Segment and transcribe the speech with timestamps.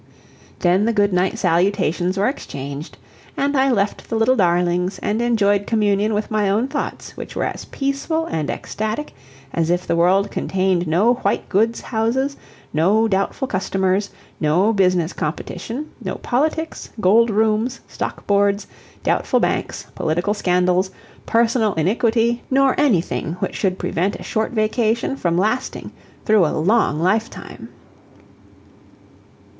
[0.61, 2.97] Then the good night salutations were exchanged,
[3.37, 7.43] and I left the little darlings and enjoyed communion with my own thoughts which were
[7.43, 9.13] as peaceful and ecstatic
[9.53, 12.35] as if the world contained no white goods houses,
[12.73, 14.09] no doubtful customers,
[14.39, 18.65] no business competition, no politics, gold rooms, stock boards,
[19.03, 20.89] doubtful banks, political scandals,
[21.27, 25.91] personal iniquity, nor anything which should prevent a short vacation from lasting
[26.25, 27.69] through a long lifetime.